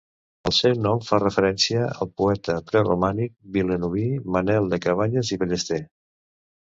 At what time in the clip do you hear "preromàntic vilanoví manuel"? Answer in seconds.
2.71-4.71